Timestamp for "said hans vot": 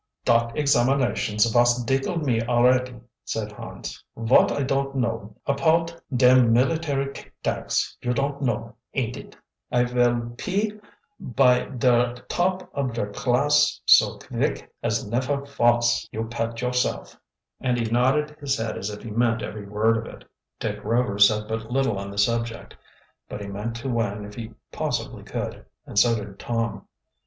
3.23-4.51